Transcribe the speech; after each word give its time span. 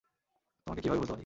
তোমাকে 0.67 0.81
কীভাবে 0.81 0.99
ভুলতে 0.99 1.11
পারি? 1.11 1.19